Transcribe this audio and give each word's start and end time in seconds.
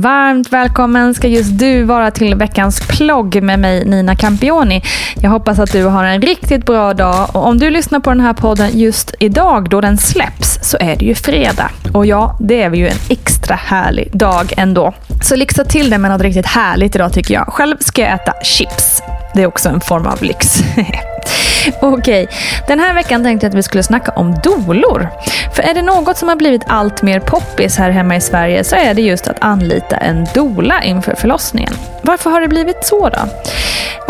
Varmt 0.00 0.52
välkommen 0.52 1.14
ska 1.14 1.28
just 1.28 1.58
du 1.58 1.82
vara 1.82 2.10
till 2.10 2.34
veckans 2.34 2.80
plogg 2.88 3.42
med 3.42 3.58
mig 3.58 3.84
Nina 3.84 4.16
Campioni. 4.16 4.82
Jag 5.22 5.30
hoppas 5.30 5.58
att 5.58 5.72
du 5.72 5.84
har 5.84 6.04
en 6.04 6.22
riktigt 6.22 6.66
bra 6.66 6.94
dag 6.94 7.28
och 7.32 7.46
om 7.46 7.58
du 7.58 7.70
lyssnar 7.70 8.00
på 8.00 8.10
den 8.10 8.20
här 8.20 8.32
podden 8.32 8.78
just 8.78 9.14
idag 9.18 9.68
då 9.70 9.80
den 9.80 9.98
släpps 9.98 10.58
så 10.62 10.76
är 10.80 10.96
det 10.96 11.04
ju 11.04 11.14
fredag. 11.14 11.70
Och 11.94 12.06
ja, 12.06 12.36
det 12.40 12.62
är 12.62 12.70
ju 12.70 12.88
en 12.88 12.98
extra 13.08 13.54
härlig 13.54 14.10
dag 14.12 14.52
ändå. 14.56 14.94
Så 15.22 15.36
lyxa 15.36 15.64
till 15.64 15.90
det 15.90 15.98
med 15.98 16.10
något 16.10 16.22
riktigt 16.22 16.46
härligt 16.46 16.94
idag 16.94 17.12
tycker 17.12 17.34
jag. 17.34 17.46
Själv 17.46 17.76
ska 17.80 18.02
jag 18.02 18.12
äta 18.12 18.32
chips. 18.42 19.02
Det 19.34 19.42
är 19.42 19.46
också 19.46 19.68
en 19.68 19.80
form 19.80 20.06
av 20.06 20.22
lyx. 20.22 20.58
Okej, 21.80 22.28
den 22.66 22.80
här 22.80 22.94
veckan 22.94 23.22
tänkte 23.22 23.46
jag 23.46 23.50
att 23.50 23.58
vi 23.58 23.62
skulle 23.62 23.82
snacka 23.82 24.12
om 24.12 24.34
dolor. 24.42 25.08
För 25.54 25.62
är 25.62 25.74
det 25.74 25.82
något 25.82 26.16
som 26.16 26.28
har 26.28 26.36
blivit 26.36 26.62
allt 26.66 27.02
mer 27.02 27.20
poppis 27.20 27.76
här 27.76 27.90
hemma 27.90 28.16
i 28.16 28.20
Sverige 28.20 28.64
så 28.64 28.76
är 28.76 28.94
det 28.94 29.02
just 29.02 29.28
att 29.28 29.36
anlita 29.40 29.96
en 29.96 30.26
dola 30.34 30.82
inför 30.84 31.14
förlossningen. 31.14 31.74
Varför 32.02 32.30
har 32.30 32.40
det 32.40 32.48
blivit 32.48 32.84
så 32.84 33.08
då? 33.08 33.18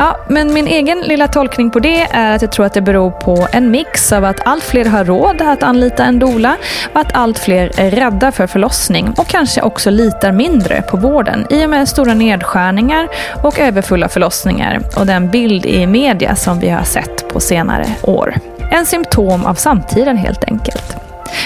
Ja, 0.02 0.16
men 0.28 0.54
min 0.54 0.66
egen 0.66 1.00
lilla 1.00 1.28
tolkning 1.28 1.70
på 1.70 1.78
det 1.78 2.02
är 2.02 2.34
att 2.34 2.42
jag 2.42 2.52
tror 2.52 2.66
att 2.66 2.74
det 2.74 2.80
beror 2.80 3.10
på 3.10 3.48
en 3.52 3.70
mix 3.70 4.12
av 4.12 4.24
att 4.24 4.40
allt 4.46 4.64
fler 4.64 4.84
har 4.84 5.04
råd 5.04 5.42
att 5.42 5.62
anlita 5.62 6.04
en 6.04 6.18
dola 6.18 6.56
och 6.92 7.00
att 7.00 7.14
allt 7.14 7.38
fler 7.38 7.80
är 7.80 7.90
rädda 7.90 8.32
för 8.32 8.46
förlossning 8.46 9.14
och 9.16 9.26
kanske 9.26 9.62
också 9.62 9.90
litar 9.90 10.32
mindre 10.32 10.82
på 10.82 10.96
vården 10.96 11.46
i 11.50 11.64
och 11.66 11.70
med 11.70 11.88
stora 11.88 12.14
nedskärningar 12.14 13.08
och 13.42 13.58
överfulla 13.58 14.08
förlossningar 14.08 14.80
och 14.96 15.06
den 15.06 15.30
bild 15.30 15.66
i 15.66 15.86
media 15.86 16.36
som 16.36 16.60
vi 16.60 16.68
har 16.68 16.84
sett 16.84 17.28
på 17.28 17.40
senare 17.40 17.86
år. 18.02 18.34
En 18.70 18.86
symptom 18.86 19.46
av 19.46 19.54
samtiden 19.54 20.16
helt 20.16 20.44
enkelt. 20.44 21.01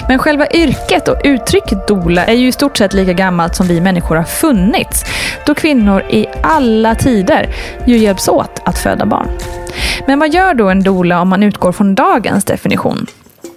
Men 0.09 0.19
själva 0.19 0.47
yrket 0.47 1.09
och 1.09 1.21
uttrycket 1.25 1.89
dola 1.89 2.25
är 2.25 2.35
ju 2.35 2.49
i 2.49 2.53
stort 2.53 2.79
sett 2.79 2.93
lika 2.93 3.13
gammalt 3.13 3.57
som 3.57 3.67
vi 3.67 3.81
människor 3.81 4.17
har 4.17 4.25
funnits, 4.25 5.05
då 5.47 5.55
kvinnor 5.55 6.03
i 6.11 6.27
alla 6.43 6.95
tider 6.95 7.49
ju 7.87 7.99
hjälps 7.99 8.29
åt 8.29 8.63
att 8.65 8.79
föda 8.79 9.07
barn. 9.07 9.29
Men 10.07 10.19
vad 10.19 10.35
gör 10.35 10.55
då 10.55 10.69
en 10.69 10.83
dola 10.83 11.21
om 11.21 11.29
man 11.29 11.43
utgår 11.43 11.73
från 11.73 11.95
dagens 11.95 12.45
definition? 12.45 13.07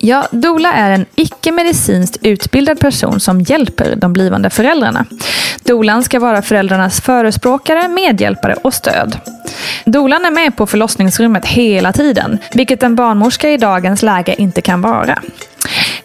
Ja, 0.02 0.28
doula 0.32 0.74
är 0.74 0.92
en 0.92 1.06
icke-medicinskt 1.16 2.18
utbildad 2.22 2.80
person 2.80 3.20
som 3.20 3.42
hjälper 3.42 3.96
de 3.96 4.14
blivande 4.14 4.50
föräldrarna. 4.50 5.06
Dolan 5.64 6.04
ska 6.04 6.20
vara 6.20 6.42
föräldrarnas 6.42 7.02
förespråkare, 7.02 7.88
medhjälpare 7.88 8.54
och 8.54 8.74
stöd. 8.74 9.18
Dolan 9.86 10.26
är 10.26 10.32
med 10.32 10.56
på 10.56 10.68
förlossningsrummet 10.68 11.46
hela 11.46 11.94
tiden, 11.94 12.38
vilket 12.54 12.84
en 12.84 12.96
barnmorska 12.96 13.50
i 13.50 13.58
dagens 13.58 14.04
läge 14.04 14.36
inte 14.38 14.62
kan 14.62 14.82
vara. 14.82 15.20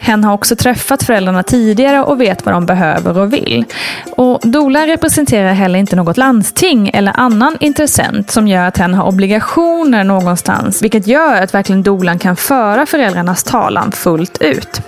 Hen 0.05 0.25
har 0.25 0.35
också 0.35 0.57
träffat 0.57 1.03
föräldrarna 1.03 1.43
tidigare 1.43 2.03
och 2.03 2.21
vet 2.21 2.45
vad 2.45 2.55
de 2.55 2.67
behöver 2.67 3.19
och 3.19 3.33
vill. 3.33 3.65
Och 4.11 4.41
Dola 4.43 4.87
representerar 4.87 5.53
heller 5.53 5.79
inte 5.79 5.97
något 5.97 6.17
landsting 6.17 6.91
eller 6.95 7.13
annan 7.17 7.57
intressent 7.61 8.31
som 8.31 8.49
gör 8.49 8.67
att 8.67 8.79
hen 8.79 8.95
har 8.95 9.07
obligationer 9.07 10.05
någonstans, 10.05 10.83
vilket 10.83 11.07
gör 11.07 11.43
att 11.43 11.55
verkligen 11.55 11.83
Dolan 11.83 12.19
kan 12.19 12.37
föra 12.37 12.87
föräldrarnas 12.87 13.45
talan 13.45 13.93
fullt 13.93 14.43
ut. 14.43 14.81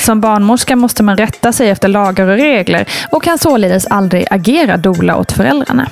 Som 0.00 0.20
barnmorska 0.20 0.76
måste 0.76 1.02
man 1.02 1.16
rätta 1.16 1.52
sig 1.52 1.70
efter 1.70 1.88
lagar 1.88 2.28
och 2.28 2.36
regler 2.36 2.88
och 3.10 3.22
kan 3.22 3.38
således 3.38 3.86
aldrig 3.86 4.26
agera 4.30 4.76
dola 4.76 5.16
åt 5.16 5.32
föräldrarna. 5.32 5.88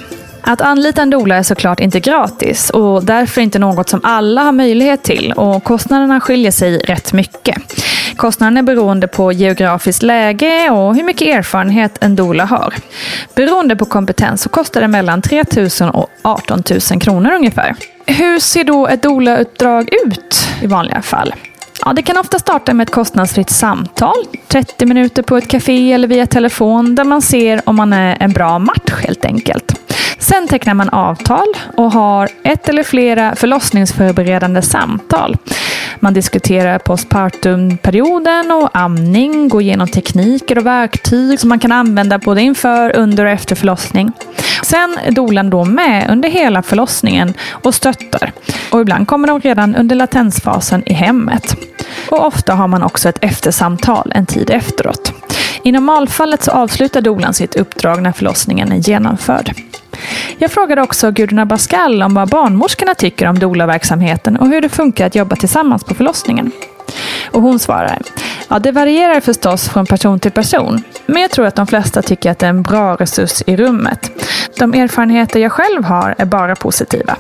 Att 0.47 0.61
anlita 0.61 1.03
en 1.03 1.11
doula 1.11 1.37
är 1.37 1.43
såklart 1.43 1.81
inte 1.81 2.01
gratis 2.01 2.71
och 2.71 3.05
därför 3.05 3.41
inte 3.41 3.59
något 3.59 3.89
som 3.89 4.01
alla 4.03 4.43
har 4.43 4.53
möjlighet 4.53 5.03
till 5.03 5.33
och 5.33 5.65
kostnaderna 5.65 6.21
skiljer 6.21 6.51
sig 6.51 6.79
rätt 6.79 7.13
mycket. 7.13 7.57
Kostnaden 8.17 8.57
är 8.57 8.63
beroende 8.63 9.09
på 9.09 9.33
geografiskt 9.33 10.03
läge 10.03 10.71
och 10.71 10.97
hur 10.97 11.05
mycket 11.05 11.29
erfarenhet 11.29 11.99
en 12.01 12.17
doula 12.17 12.45
har. 12.45 12.75
Beroende 13.35 13.77
på 13.77 13.85
kompetens 13.85 14.43
så 14.43 14.49
kostar 14.49 14.81
det 14.81 14.89
mellan 14.89 15.23
3 15.23 15.45
000 15.81 15.91
och 15.91 16.09
18 16.23 16.63
000 16.91 17.01
kronor 17.01 17.33
ungefär. 17.33 17.77
Hur 18.07 18.39
ser 18.39 18.65
då 18.65 18.87
ett 18.87 19.03
doula-uppdrag 19.03 19.89
ut 20.07 20.49
i 20.63 20.67
vanliga 20.67 21.03
fall? 21.03 21.35
Ja, 21.85 21.93
det 21.93 22.03
kan 22.03 22.19
ofta 22.19 22.39
starta 22.39 22.75
med 22.75 22.85
ett 22.85 22.95
kostnadsfritt 22.95 23.51
samtal, 23.51 24.15
30 24.49 24.87
minuter 24.87 25.23
på 25.23 25.37
ett 25.37 25.49
café 25.49 25.93
eller 25.93 26.09
via 26.09 26.27
telefon, 26.27 26.95
där 26.95 27.05
man 27.05 27.23
ser 27.23 27.61
om 27.69 27.77
man 27.77 27.93
är 27.93 28.17
en 28.21 28.33
bra 28.33 28.59
match 28.59 28.93
helt 29.03 29.25
enkelt. 29.25 29.84
Sen 30.35 30.49
tecknar 30.49 30.75
man 30.75 30.89
avtal 30.89 31.47
och 31.77 31.93
har 31.93 32.29
ett 32.43 32.69
eller 32.69 32.83
flera 32.83 33.35
förlossningsförberedande 33.35 34.63
samtal. 34.63 35.37
Man 36.01 36.15
diskuterar 36.15 36.79
postpartumperioden 36.79 38.51
och 38.51 38.71
amning, 38.73 39.49
går 39.49 39.63
igenom 39.63 39.89
tekniker 39.89 40.59
och 40.59 40.67
verktyg 40.67 41.41
som 41.41 41.49
man 41.49 41.59
kan 41.59 41.73
använda 41.73 42.19
både 42.19 42.43
inför, 42.43 42.97
under 42.97 43.25
och 43.25 43.31
efter 43.31 43.57
förlossning. 43.57 44.13
Sen 44.63 44.99
är 45.05 45.11
dolan 45.11 45.51
då 45.51 45.65
med 45.65 46.11
under 46.11 46.29
hela 46.29 46.63
förlossningen 46.63 47.35
och 47.51 47.75
stöttar. 47.75 48.33
Och 48.71 48.81
ibland 48.81 49.09
kommer 49.09 49.29
de 49.29 49.41
redan 49.41 49.75
under 49.75 49.97
latensfasen 49.97 50.83
i 50.87 50.93
hemmet. 50.93 51.57
Och 52.11 52.27
ofta 52.27 52.55
har 52.55 52.69
man 52.69 52.83
också 52.83 53.09
ett 53.09 53.25
eftersamtal 53.25 54.13
en 54.15 54.27
tid 54.27 54.51
efteråt. 54.51 55.13
I 55.63 55.73
normalfallet 55.73 56.43
så 56.43 56.51
avslutar 56.51 57.01
dolan 57.01 57.35
sitt 57.35 57.57
uppdrag 57.57 58.03
när 58.03 58.13
förlossningen 58.13 58.73
är 58.73 58.77
genomförd. 58.77 59.55
Jag 60.39 60.51
frågade 60.51 60.83
också 60.83 61.11
Gudrun 61.11 61.39
Abascal 61.39 62.03
om 62.03 62.15
vad 62.15 62.29
barnmorskorna 62.29 62.95
tycker 62.95 63.29
om 63.29 63.39
doula-verksamheten 63.39 64.37
och 64.37 64.49
hur 64.49 64.61
det 64.61 64.69
funkar 64.69 65.07
att 65.07 65.15
jobba 65.15 65.37
tillsammans 65.37 65.85
på 65.85 65.95
förlossningen. 65.95 66.51
Och 67.31 67.43
hon 67.43 67.59
svarar, 67.59 67.99
ja 68.49 68.59
det 68.59 68.73
varierar 68.73 69.21
förstås 69.21 69.69
från 69.69 69.87
person 69.87 70.21
till 70.21 70.31
person, 70.31 70.83
men 71.07 71.23
jag 71.23 71.31
tror 71.31 71.47
att 71.47 71.55
de 71.55 71.67
flesta 71.67 72.03
tycker 72.03 72.31
att 72.31 72.39
det 72.39 72.47
är 72.47 72.51
en 72.51 72.63
bra 72.63 72.97
resurs 72.97 73.43
i 73.47 73.57
rummet. 73.57 74.11
De 74.59 74.75
erfarenheter 74.75 75.41
jag 75.41 75.53
själv 75.53 75.85
har 75.85 76.15
är 76.19 76.25
bara 76.25 76.57
positiva. 76.57 77.17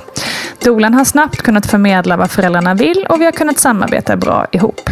Dolan 0.64 0.94
har 0.94 1.04
snabbt 1.04 1.42
kunnat 1.42 1.66
förmedla 1.66 2.16
vad 2.16 2.30
föräldrarna 2.30 2.74
vill 2.74 3.06
och 3.08 3.20
vi 3.20 3.24
har 3.24 3.32
kunnat 3.32 3.58
samarbeta 3.58 4.16
bra 4.16 4.46
ihop. 4.52 4.90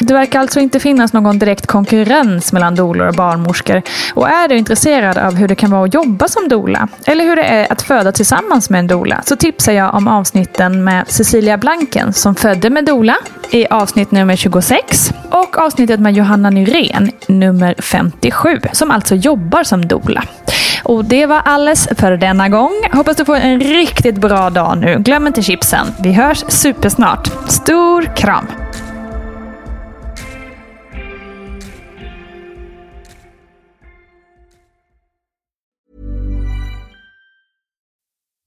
Det 0.00 0.14
verkar 0.14 0.40
alltså 0.40 0.60
inte 0.60 0.80
finnas 0.80 1.12
någon 1.12 1.38
direkt 1.38 1.66
konkurrens 1.66 2.52
mellan 2.52 2.74
doulor 2.74 3.08
och 3.08 3.14
barnmorskor. 3.14 3.82
Och 4.14 4.28
är 4.28 4.48
du 4.48 4.56
intresserad 4.56 5.18
av 5.18 5.34
hur 5.34 5.48
det 5.48 5.54
kan 5.54 5.70
vara 5.70 5.84
att 5.84 5.94
jobba 5.94 6.28
som 6.28 6.48
doula, 6.48 6.88
eller 7.06 7.24
hur 7.24 7.36
det 7.36 7.44
är 7.44 7.72
att 7.72 7.82
föda 7.82 8.12
tillsammans 8.12 8.70
med 8.70 8.78
en 8.78 8.86
doula, 8.86 9.22
så 9.26 9.36
tipsar 9.36 9.72
jag 9.72 9.94
om 9.94 10.08
avsnitten 10.08 10.84
med 10.84 11.04
Cecilia 11.08 11.58
Blanken 11.58 12.12
som 12.12 12.34
födde 12.34 12.70
med 12.70 12.84
doula 12.84 13.16
i 13.50 13.66
avsnitt 13.66 14.10
nummer 14.10 14.36
26 14.36 15.12
och 15.30 15.58
avsnittet 15.58 16.00
med 16.00 16.14
Johanna 16.14 16.50
Nyrén, 16.50 17.10
nummer 17.28 17.74
57, 17.78 18.60
som 18.72 18.90
alltså 18.90 19.14
jobbar 19.14 19.62
som 19.62 19.88
doula. 19.88 20.24
Och 20.84 21.04
det 21.04 21.26
var 21.26 21.42
alles 21.44 21.88
för 21.96 22.16
denna 22.16 22.48
gång. 22.48 22.72
Hoppas 22.92 23.16
du 23.16 23.24
får 23.24 23.36
en 23.36 23.60
riktigt 23.60 24.18
bra 24.18 24.50
dag 24.50 24.78
nu. 24.78 24.98
Glöm 24.98 25.26
inte 25.26 25.42
chipsen. 25.42 25.86
Vi 26.00 26.12
hörs 26.12 26.44
supersnart. 26.48 27.30
Stor 27.48 28.16
kram! 28.16 28.63